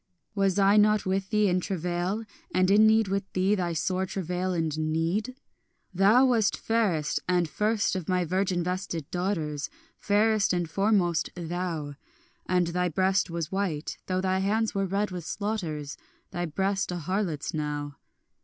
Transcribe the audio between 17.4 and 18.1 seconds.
now.